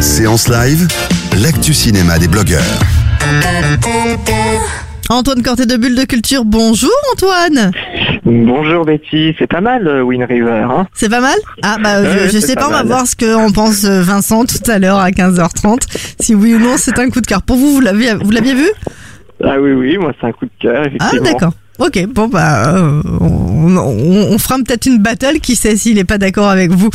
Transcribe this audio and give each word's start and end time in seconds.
Séance 0.00 0.48
live, 0.48 0.86
l'actu 1.42 1.72
cinéma 1.72 2.18
des 2.18 2.28
blogueurs. 2.28 2.62
Antoine 5.08 5.42
Corté 5.42 5.66
de 5.66 5.76
Bulle 5.76 5.94
de 5.94 6.04
Culture, 6.04 6.44
bonjour 6.44 6.90
Antoine 7.14 7.70
Bonjour 8.24 8.84
Betty, 8.84 9.34
c'est 9.38 9.46
pas 9.46 9.60
mal 9.60 9.86
euh, 9.86 10.02
Wind 10.02 10.24
River, 10.28 10.66
hein 10.68 10.86
C'est 10.92 11.08
pas 11.08 11.20
mal? 11.20 11.36
Ah 11.62 11.76
bah 11.82 12.02
je, 12.28 12.38
sais 12.38 12.54
pas 12.54 12.62
pas, 12.62 12.68
on 12.68 12.72
va 12.72 12.82
voir 12.82 13.06
ce 13.06 13.14
qu'en 13.16 13.50
pense 13.52 13.84
euh, 13.84 14.02
Vincent 14.02 14.44
tout 14.44 14.68
à 14.70 14.78
l'heure 14.78 14.98
à 14.98 15.10
15h30. 15.10 15.82
Si 16.20 16.34
oui 16.34 16.54
ou 16.54 16.58
non 16.58 16.74
c'est 16.76 16.98
un 16.98 17.08
coup 17.08 17.20
de 17.20 17.26
cœur. 17.26 17.42
Pour 17.42 17.56
vous, 17.56 17.72
vous 17.72 17.80
l'aviez 17.80 18.14
vous 18.14 18.30
l'aviez 18.32 18.54
vu? 18.54 18.66
Ah 19.44 19.60
oui, 19.60 19.72
oui, 19.72 19.96
moi 19.98 20.12
c'est 20.20 20.26
un 20.26 20.32
coup 20.32 20.46
de 20.46 20.50
cœur, 20.60 20.82
Ah 20.82 20.86
effectivement. 20.88 21.22
d'accord. 21.22 21.52
Ok, 21.78 22.06
bon 22.08 22.28
bah 22.28 22.74
euh, 22.74 23.02
on, 23.20 23.76
on- 23.76 24.32
on 24.34 24.38
fera 24.38 24.56
peut-être 24.56 24.86
une 24.86 24.98
battle, 24.98 25.40
qui 25.40 25.56
sait 25.56 25.76
s'il 25.76 25.98
est 25.98 26.04
pas 26.04 26.16
d'accord 26.18 26.48
avec 26.48 26.70
vous, 26.70 26.88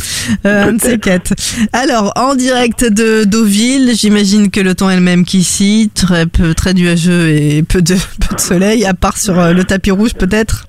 euh, 0.44 0.68
un 0.68 0.72
de 0.72 0.80
ces 0.80 0.98
quatre. 0.98 1.34
Alors 1.72 2.12
en 2.16 2.34
direct 2.34 2.84
de 2.90 3.22
Deauville, 3.24 3.92
j'imagine 3.94 4.50
que 4.50 4.60
le 4.60 4.74
temps 4.74 4.90
est 4.90 4.96
le 4.96 5.02
même 5.02 5.24
qu'ici, 5.24 5.90
très 5.94 6.26
peu, 6.26 6.54
très 6.54 6.74
nuageux 6.74 7.28
et 7.30 7.62
peu 7.62 7.80
de 7.80 7.94
peu 8.28 8.34
de 8.34 8.40
soleil, 8.40 8.84
à 8.84 8.94
part 8.94 9.18
sur 9.18 9.38
euh, 9.38 9.52
le 9.52 9.62
tapis 9.64 9.92
rouge 9.92 10.14
peut-être? 10.14 10.66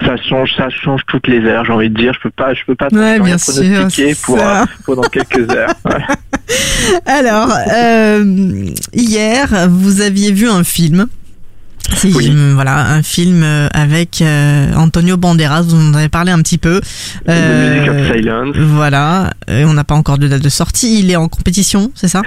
Ça 0.00 0.16
change, 0.16 0.50
ça 0.56 0.68
change 0.70 1.02
toutes 1.06 1.28
les 1.28 1.40
heures, 1.40 1.64
j'ai 1.66 1.72
envie 1.72 1.90
de 1.90 1.94
dire. 2.00 2.14
Je 2.14 2.20
peux 2.22 2.30
pas, 2.30 2.54
je 2.54 2.60
peux 2.66 2.74
pas 2.74 2.88
Ouais, 2.92 3.20
bien 3.20 3.36
sûr, 3.36 3.86
pour, 4.24 4.40
euh, 4.40 4.64
pendant 4.86 5.02
quelques 5.02 5.50
heures. 5.54 5.74
Alors, 7.06 7.52
euh, 7.74 8.24
hier, 8.94 9.68
vous 9.68 10.00
aviez 10.00 10.32
vu 10.32 10.48
un 10.48 10.64
film. 10.64 11.06
C'est 11.94 12.12
Oui. 12.14 12.30
euh, 12.34 12.52
voilà 12.54 12.86
un 12.90 13.02
film 13.02 13.42
euh, 13.42 13.68
avec 13.72 14.20
euh, 14.20 14.72
Antonio 14.74 15.16
Banderas. 15.16 15.62
Vous 15.62 15.76
en 15.90 15.94
avez 15.94 16.08
parlé 16.08 16.32
un 16.32 16.40
petit 16.42 16.58
peu. 16.58 16.80
The 17.26 17.30
Music 17.30 17.88
of 17.90 18.12
Silence. 18.16 18.56
Voilà, 18.56 19.30
Euh, 19.48 19.64
on 19.66 19.72
n'a 19.74 19.84
pas 19.84 19.94
encore 19.94 20.18
de 20.18 20.26
date 20.28 20.42
de 20.42 20.48
sortie. 20.48 21.00
Il 21.00 21.10
est 21.10 21.16
en 21.16 21.28
compétition, 21.28 21.90
c'est 21.94 22.08
ça? 22.08 22.22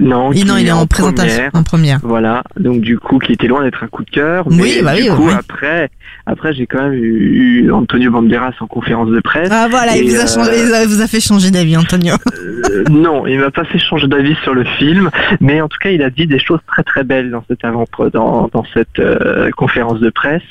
Non, 0.00 0.30
qui 0.30 0.44
Non, 0.44 0.56
il 0.56 0.66
est 0.68 0.72
en, 0.72 0.86
présentation, 0.86 1.36
première. 1.36 1.50
en 1.54 1.62
première. 1.62 1.98
Voilà, 2.02 2.42
donc 2.58 2.80
du 2.80 2.98
coup, 2.98 3.18
qui 3.18 3.32
était 3.32 3.46
loin 3.46 3.62
d'être 3.62 3.82
un 3.82 3.88
coup 3.88 4.04
de 4.04 4.10
cœur. 4.10 4.46
Oui, 4.46 4.56
mais 4.76 4.82
bah 4.82 4.94
du 4.94 5.02
oui, 5.02 5.08
coup, 5.08 5.26
oui. 5.28 5.32
après, 5.36 5.90
après, 6.26 6.52
j'ai 6.52 6.66
quand 6.66 6.82
même 6.82 6.94
eu, 6.94 7.70
Antonio 7.72 8.10
Banderas 8.10 8.52
en 8.60 8.66
conférence 8.66 9.08
de 9.10 9.20
presse. 9.20 9.48
Ah 9.50 9.66
voilà, 9.70 9.96
il 9.96 10.10
vous, 10.10 10.16
a 10.16 10.24
euh, 10.24 10.26
changé, 10.26 10.50
il 10.66 10.74
a- 10.74 10.86
vous 10.86 11.00
a 11.00 11.06
fait 11.06 11.20
changer 11.20 11.50
d'avis, 11.50 11.76
Antonio. 11.76 12.14
Euh, 12.70 12.84
non, 12.90 13.26
il 13.26 13.38
m'a 13.38 13.50
pas 13.50 13.64
fait 13.64 13.78
changer 13.78 14.08
d'avis 14.08 14.34
sur 14.42 14.54
le 14.54 14.64
film, 14.64 15.10
mais 15.40 15.60
en 15.60 15.68
tout 15.68 15.76
cas, 15.78 15.90
il 15.90 16.02
a 16.02 16.10
dit 16.10 16.26
des 16.26 16.38
choses 16.38 16.58
très 16.66 16.82
très 16.82 17.04
belles 17.04 17.30
dans 17.30 17.44
cette 17.48 17.64
avant 17.64 17.84
dans, 18.12 18.48
dans 18.52 18.64
cette 18.74 18.98
euh, 18.98 19.50
conférence 19.56 20.00
de 20.00 20.08
presse. 20.10 20.42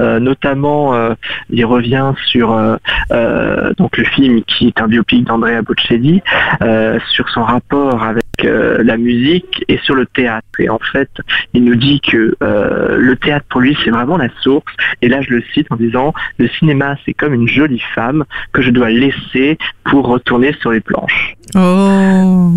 Euh, 0.00 0.18
notamment, 0.18 0.92
euh, 0.94 1.14
il 1.50 1.64
revient 1.64 2.12
sur 2.26 2.52
euh, 2.52 2.76
euh, 3.12 3.72
donc 3.78 3.96
le 3.96 4.04
film 4.04 4.42
qui 4.42 4.66
est 4.68 4.80
un 4.80 4.88
biopic 4.88 5.24
d'Andrea 5.24 5.62
Bocelli, 5.62 6.20
euh, 6.62 6.98
sur 7.12 7.28
son 7.30 7.42
rapport 7.44 8.02
avec 8.02 8.24
la 8.44 8.96
musique 8.96 9.64
et 9.68 9.78
sur 9.78 9.94
le 9.94 10.06
théâtre. 10.06 10.46
Et 10.58 10.68
en 10.68 10.78
fait, 10.78 11.10
il 11.54 11.64
nous 11.64 11.76
dit 11.76 12.00
que 12.00 12.34
euh, 12.42 12.96
le 12.98 13.16
théâtre 13.16 13.46
pour 13.48 13.60
lui, 13.60 13.76
c'est 13.84 13.90
vraiment 13.90 14.16
la 14.16 14.28
source. 14.40 14.72
Et 15.00 15.08
là, 15.08 15.20
je 15.22 15.30
le 15.30 15.42
cite 15.54 15.66
en 15.70 15.76
disant 15.76 16.12
le 16.38 16.48
cinéma, 16.48 16.96
c'est 17.04 17.14
comme 17.14 17.34
une 17.34 17.48
jolie 17.48 17.82
femme 17.94 18.24
que 18.52 18.62
je 18.62 18.70
dois 18.70 18.90
laisser 18.90 19.58
pour 19.84 20.06
retourner 20.06 20.54
sur 20.60 20.72
les 20.72 20.80
planches. 20.80 21.34
Oh. 21.54 22.50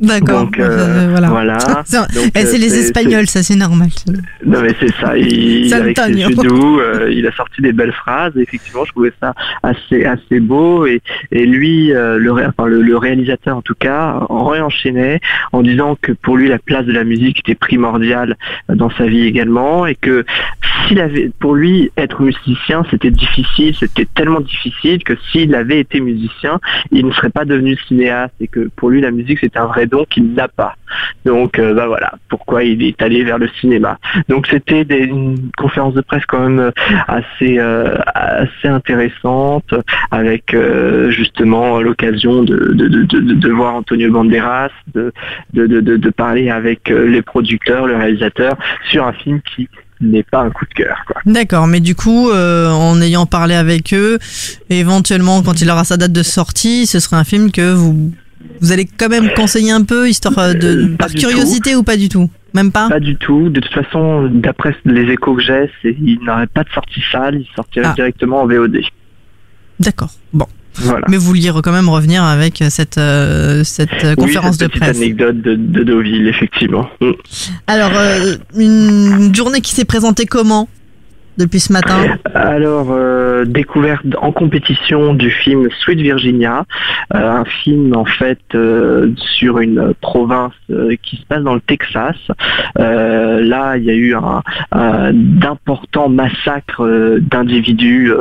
D'accord. 0.00 0.44
Donc, 0.44 0.58
euh, 0.58 1.08
voilà. 1.10 1.28
voilà. 1.28 1.58
C'est 1.84 1.98
Donc, 2.14 2.32
eh, 2.34 2.38
euh, 2.38 2.42
c'est 2.46 2.58
les 2.58 2.78
Espagnols, 2.78 3.26
ça 3.26 3.42
c'est 3.42 3.56
normal. 3.56 3.88
Non 4.44 4.62
mais 4.62 4.74
c'est 4.80 4.92
ça, 4.94 5.16
il, 5.16 5.72
avec 5.74 5.98
ses 5.98 6.02
euh, 6.50 7.12
il 7.12 7.26
a 7.26 7.32
sorti 7.32 7.60
des 7.60 7.72
belles 7.72 7.92
phrases. 7.92 8.32
Et 8.36 8.40
effectivement, 8.40 8.84
je 8.84 8.92
trouvais 8.92 9.12
ça 9.20 9.34
assez 9.62 10.04
assez 10.04 10.40
beau. 10.40 10.86
Et, 10.86 11.02
et 11.32 11.44
lui, 11.46 11.92
euh, 11.92 12.18
le, 12.18 12.32
ré- 12.32 12.46
enfin, 12.46 12.66
le, 12.68 12.80
le 12.82 12.96
réalisateur 12.96 13.56
en 13.56 13.62
tout 13.62 13.74
cas, 13.78 14.24
en 14.28 14.44
réenchaînait 14.46 15.20
en 15.52 15.62
disant 15.62 15.96
que 16.00 16.12
pour 16.12 16.36
lui 16.36 16.48
la 16.48 16.58
place 16.58 16.86
de 16.86 16.92
la 16.92 17.04
musique 17.04 17.40
était 17.40 17.54
primordiale 17.54 18.36
dans 18.68 18.90
sa 18.90 19.06
vie 19.06 19.26
également, 19.26 19.86
et 19.86 19.94
que 19.96 20.24
s'il 20.88 21.00
avait, 21.00 21.30
pour 21.40 21.54
lui, 21.54 21.90
être 21.96 22.22
musicien, 22.22 22.84
c'était 22.90 23.10
difficile, 23.10 23.74
c'était 23.78 24.06
tellement 24.14 24.40
difficile 24.40 25.04
que 25.04 25.14
s'il 25.30 25.54
avait 25.54 25.80
été 25.80 26.00
musicien, 26.00 26.58
il 26.90 27.06
ne 27.06 27.12
serait 27.12 27.30
pas 27.30 27.44
devenu 27.44 27.76
cinéaste, 27.88 28.34
et 28.40 28.48
que 28.48 28.70
pour 28.76 28.90
lui 28.90 29.00
la 29.00 29.10
musique 29.10 29.38
c'était 29.40 29.58
un 29.58 29.66
vrai 29.66 29.86
don 29.90 30.04
qu'il 30.04 30.32
n'a 30.34 30.48
pas. 30.48 30.76
Donc 31.24 31.58
euh, 31.58 31.74
bah 31.74 31.86
voilà, 31.86 32.12
pourquoi 32.28 32.64
il 32.64 32.82
est 32.82 33.00
allé 33.02 33.24
vers 33.24 33.38
le 33.38 33.48
cinéma. 33.60 33.98
Donc 34.28 34.46
c'était 34.46 34.82
une 34.82 35.50
conférence 35.56 35.94
de 35.94 36.00
presse 36.00 36.24
quand 36.26 36.40
même 36.40 36.58
euh, 36.60 36.70
assez 37.08 37.58
euh, 37.58 37.96
assez 38.14 38.68
intéressante 38.68 39.74
avec 40.10 40.56
justement 41.08 41.80
l'occasion 41.80 42.42
de, 42.42 42.72
de, 42.72 42.88
de, 42.88 43.20
de, 43.20 43.50
voir 43.50 43.74
Antonio 43.74 44.10
Banderas, 44.10 44.70
de, 44.94 45.12
de, 45.52 46.10
parler 46.10 46.50
avec 46.50 46.88
les 46.88 47.22
producteurs, 47.22 47.86
le 47.86 47.96
réalisateur 47.96 48.56
sur 48.90 49.06
un 49.06 49.12
film 49.12 49.40
qui 49.54 49.68
n'est 50.00 50.22
pas 50.22 50.40
un 50.40 50.50
coup 50.50 50.64
de 50.66 50.74
cœur. 50.74 50.96
D'accord, 51.26 51.66
mais 51.66 51.80
du 51.80 51.94
coup, 51.94 52.30
en 52.32 53.00
ayant 53.00 53.26
parlé 53.26 53.54
avec 53.54 53.94
eux, 53.94 54.18
éventuellement, 54.68 55.42
quand 55.42 55.60
il 55.60 55.70
aura 55.70 55.84
sa 55.84 55.96
date 55.96 56.12
de 56.12 56.22
sortie, 56.22 56.86
ce 56.86 56.98
serait 56.98 57.16
un 57.16 57.24
film 57.24 57.52
que 57.52 57.72
vous 57.72 58.12
vous 58.60 58.72
allez 58.72 58.86
quand 58.86 59.08
même 59.08 59.30
conseiller 59.34 59.70
un 59.72 59.82
peu, 59.82 60.08
histoire 60.08 60.38
euh, 60.38 60.52
de 60.54 60.68
Euh, 60.92 60.96
par 60.96 61.08
curiosité 61.10 61.74
ou 61.76 61.82
pas 61.82 61.96
du 61.96 62.08
tout, 62.08 62.28
même 62.54 62.70
pas? 62.72 62.88
Pas 62.88 63.00
du 63.00 63.16
tout. 63.16 63.48
De 63.48 63.60
toute 63.60 63.72
façon, 63.72 64.28
d'après 64.32 64.74
les 64.84 65.10
échos 65.12 65.34
que 65.34 65.42
j'ai, 65.42 65.70
il 65.84 66.18
n'aurait 66.24 66.46
pas 66.46 66.64
de 66.64 66.70
sortie 66.70 67.02
salle, 67.10 67.36
il 67.36 67.48
sortirait 67.56 67.86
Ah. 67.90 67.94
directement 67.94 68.42
en 68.42 68.46
VOD. 68.46 68.80
D'accord. 69.78 70.10
Bon, 70.32 70.46
Voilà. 70.74 71.06
mais 71.08 71.16
vous 71.16 71.24
vouliez 71.26 71.50
quand 71.62 71.72
même 71.72 71.88
revenir 71.88 72.22
avec 72.22 72.62
cette 72.68 72.98
euh, 72.98 73.64
cette 73.64 73.90
Oui, 74.02 74.14
conférence 74.16 74.56
cette 74.56 74.62
de 74.62 74.66
petite 74.68 74.82
presse. 74.82 74.96
anecdote 74.98 75.40
de, 75.40 75.54
de 75.54 75.82
Deauville, 75.84 76.28
effectivement. 76.28 76.88
Mm. 77.00 77.10
Alors, 77.66 77.92
euh, 77.94 78.34
une 78.56 79.34
journée 79.34 79.60
qui 79.62 79.72
s'est 79.74 79.84
présentée 79.86 80.26
comment? 80.26 80.68
Depuis 81.40 81.58
ce 81.60 81.72
matin 81.72 82.18
Alors, 82.34 82.88
euh, 82.90 83.44
découverte 83.44 84.04
en 84.20 84.30
compétition 84.30 85.14
du 85.14 85.30
film 85.30 85.68
Sweet 85.80 86.00
Virginia, 86.00 86.64
euh, 87.14 87.30
un 87.40 87.44
film 87.44 87.96
en 87.96 88.04
fait 88.04 88.38
euh, 88.54 89.10
sur 89.38 89.58
une 89.58 89.94
province 90.00 90.52
qui 91.02 91.16
se 91.16 91.24
passe 91.26 91.42
dans 91.42 91.54
le 91.54 91.60
Texas. 91.60 92.16
Là, 92.76 93.76
il 93.76 93.84
y 93.84 93.90
a 93.90 93.94
eu 93.94 94.14
un, 94.14 94.42
un- 94.72 95.12
d'importants 95.12 96.08
massacres 96.08 97.18
d'individus 97.20 98.12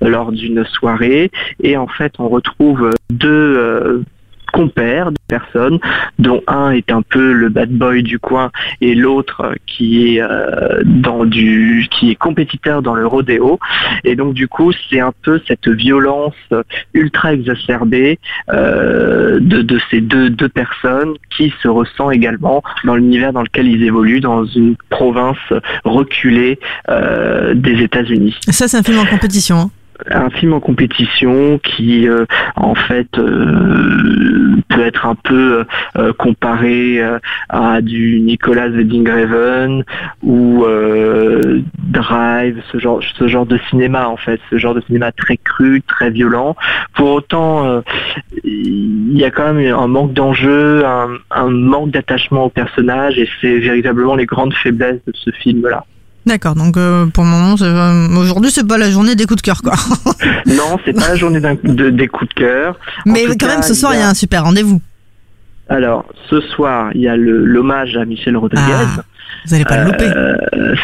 lors 0.00 0.32
d'une 0.32 0.64
soirée, 0.64 1.30
et 1.62 1.76
en 1.76 1.86
fait, 1.88 2.12
on 2.18 2.28
retrouve 2.28 2.90
deux 3.10 4.04
compères, 4.52 5.10
deux 5.10 5.16
personnes, 5.28 5.78
dont 6.18 6.42
un 6.46 6.70
est 6.70 6.90
un 6.90 7.02
peu 7.02 7.32
le 7.32 7.48
bad 7.48 7.70
boy 7.70 8.02
du 8.02 8.18
coin 8.18 8.50
et 8.80 8.94
l'autre 8.94 9.54
qui 9.66 10.16
est 10.16 10.22
euh, 10.22 10.82
dans 10.84 11.24
du 11.24 11.86
qui 11.90 12.10
est 12.10 12.14
compétiteur 12.14 12.82
dans 12.82 12.94
le 12.94 13.06
rodéo 13.06 13.58
et 14.04 14.16
donc 14.16 14.34
du 14.34 14.48
coup 14.48 14.72
c'est 14.90 15.00
un 15.00 15.12
peu 15.22 15.40
cette 15.46 15.68
violence 15.68 16.34
ultra 16.94 17.32
exacerbée 17.34 18.18
euh, 18.50 19.38
de, 19.40 19.62
de 19.62 19.80
ces 19.90 20.00
deux, 20.00 20.30
deux 20.30 20.48
personnes 20.48 21.14
qui 21.36 21.52
se 21.62 21.68
ressent 21.68 22.10
également 22.10 22.62
dans 22.84 22.96
l'univers 22.96 23.32
dans 23.32 23.42
lequel 23.42 23.66
ils 23.68 23.82
évoluent 23.84 24.20
dans 24.20 24.44
une 24.44 24.76
province 24.90 25.36
reculée 25.84 26.58
euh, 26.88 27.54
des 27.54 27.82
États-Unis 27.82 28.34
Ça, 28.48 28.68
c'est 28.68 28.76
un 28.76 28.82
film 28.82 28.98
en 28.98 29.06
compétition. 29.06 29.56
hein. 29.56 29.70
Un 30.10 30.30
film 30.30 30.52
en 30.52 30.60
compétition 30.60 31.58
qui 31.58 32.08
euh, 32.08 32.24
en 32.56 32.74
fait 32.74 33.08
euh, 33.18 34.56
peut 34.68 34.82
être 34.82 35.06
un 35.06 35.14
peu 35.14 35.64
euh, 35.96 36.12
comparé 36.12 37.00
à 37.48 37.80
du 37.80 38.20
Nicolas 38.20 38.68
Winding 38.68 39.08
Refn 39.08 39.82
ou 40.22 40.64
Drive, 41.78 42.62
ce 42.70 42.78
genre, 42.78 43.00
ce 43.18 43.28
genre 43.28 43.46
de 43.46 43.58
cinéma 43.70 44.08
en 44.08 44.16
fait, 44.16 44.40
ce 44.50 44.58
genre 44.58 44.74
de 44.74 44.80
cinéma 44.82 45.12
très 45.12 45.36
cru, 45.36 45.82
très 45.82 46.10
violent. 46.10 46.56
Pour 46.94 47.10
autant, 47.10 47.82
il 48.44 49.16
y 49.16 49.24
a 49.24 49.30
quand 49.30 49.52
même 49.52 49.74
un 49.74 49.86
manque 49.86 50.12
d'enjeu, 50.12 50.84
un, 50.84 51.08
un 51.30 51.50
manque 51.50 51.90
d'attachement 51.90 52.44
au 52.44 52.50
personnage 52.50 53.18
et 53.18 53.28
c'est 53.40 53.58
véritablement 53.58 54.14
les 54.14 54.26
grandes 54.26 54.54
faiblesses 54.54 55.00
de 55.06 55.12
ce 55.14 55.30
film-là. 55.30 55.84
D'accord, 56.28 56.54
donc 56.54 56.76
euh, 56.76 57.06
pour 57.06 57.24
le 57.24 57.30
moment, 57.30 57.54
euh, 57.62 58.20
aujourd'hui, 58.20 58.50
c'est 58.50 58.66
pas 58.66 58.76
la 58.76 58.90
journée 58.90 59.14
des 59.14 59.24
coups 59.24 59.40
de 59.42 59.46
cœur, 59.46 59.62
quoi. 59.62 59.72
Non, 60.46 60.76
c'est 60.84 60.92
pas 60.92 61.08
la 61.08 61.16
journée 61.16 61.40
d'un- 61.40 61.56
de, 61.62 61.88
des 61.90 62.06
coups 62.06 62.28
de 62.28 62.34
cœur. 62.34 62.78
En 63.06 63.12
Mais 63.12 63.24
quand 63.26 63.36
cas, 63.36 63.46
même, 63.48 63.62
ce 63.62 63.72
soir, 63.74 63.94
il 63.94 64.00
y 64.00 64.02
a 64.02 64.08
un 64.08 64.14
super 64.14 64.44
rendez-vous. 64.44 64.80
Alors, 65.70 66.04
ce 66.28 66.40
soir, 66.40 66.90
il 66.94 67.00
y 67.00 67.08
a 67.08 67.16
le- 67.16 67.44
l'hommage 67.46 67.96
à 67.96 68.04
Michel 68.04 68.36
Rodriguez. 68.36 68.62
Ah, 68.70 69.02
vous 69.46 69.54
allez 69.54 69.64
pas 69.64 69.78
le 69.78 69.90
louper. 69.90 70.04
Euh, 70.04 70.36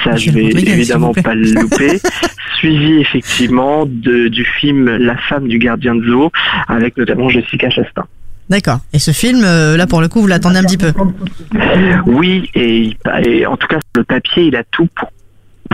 ça, 0.02 0.12
Michel 0.12 0.32
je 0.32 0.38
vais 0.38 0.44
Rodriguez, 0.46 0.73
évidemment 0.73 1.12
pas 1.12 1.35
le 1.35 1.52
louper. 1.52 2.00
Suivi 2.56 3.00
effectivement 3.00 3.85
de, 3.87 4.29
du 4.29 4.44
film 4.47 4.87
La 4.97 5.17
femme 5.29 5.47
du 5.49 5.58
gardien 5.58 5.94
de 5.94 6.05
zoo, 6.06 6.31
avec 6.69 6.97
notamment 6.97 7.29
Jessica 7.29 7.69
Chastain. 7.69 8.05
D'accord. 8.49 8.79
Et 8.94 8.99
ce 8.99 9.11
film, 9.11 9.43
euh, 9.44 9.76
là, 9.76 9.87
pour 9.87 10.00
le 10.00 10.08
coup, 10.08 10.20
vous 10.23 10.26
l'attendez 10.26 10.58
un 10.58 10.64
petit 10.64 10.79
peu. 10.79 10.93
Oui, 12.06 12.50
et, 12.55 12.97
et 13.26 13.47
en 13.47 13.56
tout 13.56 13.67
cas, 13.67 13.76
sur 13.76 13.99
le 14.00 14.05
papier, 14.05 14.44
il 14.47 14.56
a 14.56 14.62
tout 14.70 14.88
pour 14.94 15.11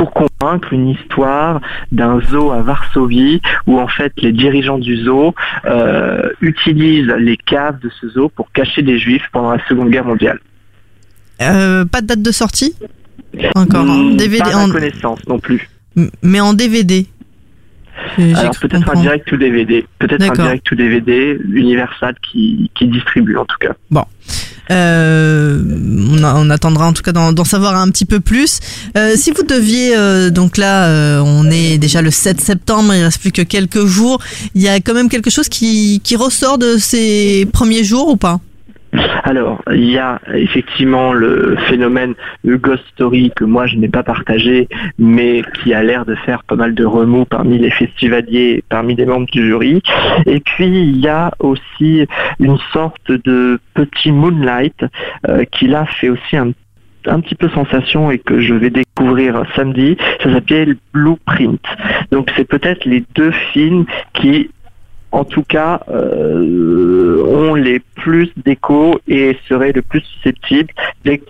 pour 0.00 0.12
convaincre 0.14 0.72
une 0.72 0.88
histoire 0.88 1.60
d'un 1.92 2.20
zoo 2.22 2.50
à 2.52 2.62
Varsovie 2.62 3.42
où 3.66 3.78
en 3.78 3.86
fait 3.86 4.12
les 4.22 4.32
dirigeants 4.32 4.78
du 4.78 4.96
zoo 5.04 5.34
euh, 5.66 6.30
utilisent 6.40 7.12
les 7.18 7.36
caves 7.36 7.78
de 7.80 7.90
ce 8.00 8.08
zoo 8.08 8.30
pour 8.30 8.50
cacher 8.52 8.80
des 8.80 8.98
juifs 8.98 9.24
pendant 9.30 9.52
la 9.52 9.62
Seconde 9.68 9.90
Guerre 9.90 10.06
mondiale. 10.06 10.38
Euh, 11.42 11.84
pas 11.84 12.00
de 12.00 12.06
date 12.06 12.22
de 12.22 12.30
sortie 12.32 12.74
Encore. 13.54 13.82
en 13.90 13.98
Hmm, 13.98 14.16
DVD, 14.16 14.38
pas 14.38 14.56
en- 14.56 14.70
connaissance 14.70 15.20
non 15.28 15.38
plus. 15.38 15.68
mais 16.22 16.40
en 16.40 16.54
DVD. 16.54 17.06
Alors 18.16 18.52
peut-être 18.58 18.90
un 18.96 19.00
direct 19.02 19.30
ou 19.32 19.36
DVD, 19.36 19.84
peut-être 19.98 20.22
un 20.30 20.32
direct 20.32 20.72
ou 20.72 20.74
DVD, 20.76 21.38
Universal 21.52 22.14
qui, 22.22 22.70
qui 22.74 22.86
distribue 22.88 23.36
en 23.36 23.44
tout 23.44 23.58
cas. 23.60 23.74
Euh, 24.70 25.62
on, 26.22 26.50
attendra 26.50 26.86
en 26.86 26.92
tout 26.92 27.02
cas 27.02 27.12
d'en 27.12 27.44
savoir 27.44 27.76
un 27.76 27.88
petit 27.88 28.04
peu 28.04 28.20
plus. 28.20 28.60
Euh, 28.96 29.14
si 29.16 29.30
vous 29.30 29.42
deviez, 29.42 29.96
euh, 29.96 30.30
donc 30.30 30.56
là, 30.56 31.22
on 31.22 31.50
est 31.50 31.78
déjà 31.78 32.02
le 32.02 32.10
7 32.10 32.40
septembre, 32.40 32.94
il 32.94 33.02
reste 33.02 33.20
plus 33.20 33.32
que 33.32 33.42
quelques 33.42 33.86
jours. 33.86 34.20
Il 34.54 34.62
y 34.62 34.68
a 34.68 34.76
quand 34.76 34.94
même 34.94 35.08
quelque 35.08 35.30
chose 35.30 35.48
qui, 35.48 36.00
qui 36.02 36.16
ressort 36.16 36.58
de 36.58 36.76
ces 36.78 37.46
premiers 37.52 37.84
jours 37.84 38.08
ou 38.08 38.16
pas? 38.16 38.40
Alors, 39.22 39.62
il 39.70 39.88
y 39.88 39.98
a 39.98 40.20
effectivement 40.34 41.12
le 41.12 41.56
phénomène 41.68 42.14
de 42.44 42.56
Ghost 42.56 42.82
Story 42.92 43.30
que 43.36 43.44
moi 43.44 43.66
je 43.66 43.76
n'ai 43.76 43.88
pas 43.88 44.02
partagé, 44.02 44.68
mais 44.98 45.42
qui 45.62 45.72
a 45.74 45.82
l'air 45.82 46.04
de 46.04 46.14
faire 46.14 46.42
pas 46.44 46.56
mal 46.56 46.74
de 46.74 46.84
remous 46.84 47.24
parmi 47.24 47.58
les 47.58 47.70
festivaliers, 47.70 48.64
parmi 48.68 48.96
les 48.96 49.06
membres 49.06 49.30
du 49.30 49.46
jury. 49.46 49.82
Et 50.26 50.40
puis 50.40 50.66
il 50.66 50.96
y 50.98 51.08
a 51.08 51.30
aussi 51.38 52.06
une 52.40 52.58
sorte 52.72 53.12
de 53.12 53.60
petit 53.74 54.10
Moonlight 54.10 54.84
euh, 55.28 55.44
qui 55.44 55.68
là 55.68 55.86
fait 55.86 56.08
aussi 56.08 56.36
un 56.36 56.52
un 57.06 57.20
petit 57.20 57.34
peu 57.34 57.48
sensation 57.48 58.10
et 58.10 58.18
que 58.18 58.40
je 58.40 58.52
vais 58.52 58.68
découvrir 58.68 59.42
samedi, 59.56 59.96
ça 60.22 60.30
s'appelle 60.32 60.76
Blueprint. 60.92 61.62
Donc 62.10 62.30
c'est 62.36 62.44
peut-être 62.44 62.84
les 62.84 63.04
deux 63.14 63.32
films 63.52 63.86
qui 64.12 64.50
en 65.12 65.24
tout 65.24 65.42
cas, 65.42 65.80
euh, 65.88 67.24
ont 67.24 67.54
les 67.54 67.80
plus 67.80 68.30
d'écho 68.44 69.00
et 69.08 69.36
seraient 69.48 69.72
le 69.72 69.82
plus 69.82 70.00
susceptibles, 70.00 70.72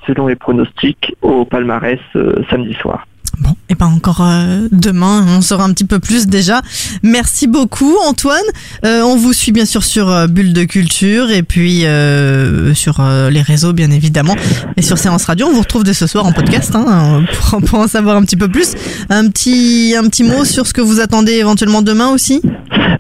selon 0.07 0.27
les 0.27 0.37
pronostics, 0.37 1.15
au 1.23 1.45
palmarès 1.45 2.01
euh, 2.17 2.43
samedi 2.51 2.75
soir. 2.75 3.07
Bon, 3.41 3.57
et 3.71 3.75
pas 3.75 3.87
encore 3.87 4.21
euh, 4.21 4.69
demain, 4.71 5.25
on 5.27 5.41
saura 5.41 5.65
un 5.65 5.73
petit 5.73 5.87
peu 5.87 5.99
plus 5.99 6.27
déjà. 6.27 6.61
Merci 7.03 7.47
beaucoup 7.47 7.97
Antoine. 8.07 8.37
Euh, 8.85 9.01
on 9.03 9.17
vous 9.17 9.33
suit 9.33 9.51
bien 9.53 9.65
sûr 9.65 9.83
sur 9.83 10.11
euh, 10.11 10.27
Bulle 10.27 10.53
de 10.53 10.65
Culture 10.65 11.31
et 11.31 11.43
puis 11.43 11.87
euh, 11.87 12.75
sur 12.75 13.01
euh, 13.01 13.31
les 13.31 13.41
réseaux 13.41 13.73
bien 13.73 13.91
évidemment 13.93 14.37
et 14.77 14.83
sur 14.83 14.99
Séance 14.99 15.25
Radio. 15.25 15.47
On 15.47 15.53
vous 15.55 15.61
retrouve 15.61 15.85
dès 15.85 15.95
ce 15.95 16.07
soir 16.07 16.27
en 16.27 16.33
podcast 16.33 16.75
hein, 16.75 17.23
pour, 17.51 17.63
pour 17.67 17.79
en 17.79 17.89
savoir 17.89 18.17
un 18.17 18.23
petit 18.25 18.37
peu 18.37 18.49
plus. 18.49 18.75
Un 19.09 19.29
petit 19.29 19.95
un 19.97 20.03
petit 20.09 20.23
mot 20.25 20.45
sur 20.45 20.67
ce 20.67 20.75
que 20.75 20.83
vous 20.83 21.01
attendez 21.01 21.33
éventuellement 21.33 21.81
demain 21.81 22.09
aussi? 22.11 22.43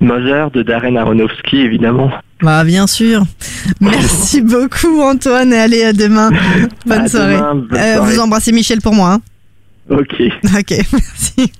Mother 0.00 0.50
de 0.52 0.62
Darren 0.62 0.96
Aronofsky, 0.96 1.58
évidemment. 1.58 2.10
Bah 2.40 2.64
bien 2.64 2.86
sûr. 2.86 3.24
Merci 3.80 4.40
beaucoup 4.40 5.02
Antoine 5.02 5.52
et 5.52 5.58
allez 5.58 5.84
à 5.84 5.92
demain. 5.92 6.30
Bonne 6.86 7.00
À 7.02 7.08
soirée. 7.08 7.36
demain, 7.36 7.54
bonne 7.56 7.78
Euh, 7.78 7.94
soirée. 7.96 8.14
vous 8.14 8.20
embrassez 8.20 8.52
Michel 8.52 8.80
pour 8.80 8.94
moi. 8.94 9.12
Hein. 9.12 9.20
Ok. 9.90 10.14
Ok, 10.58 10.74
merci. 10.92 11.52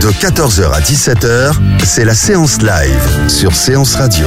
De 0.00 0.10
14h 0.12 0.72
à 0.72 0.80
17h, 0.80 1.52
c'est 1.84 2.04
la 2.04 2.14
séance 2.14 2.62
live 2.62 3.28
sur 3.28 3.54
Séance 3.54 3.96
Radio. 3.96 4.26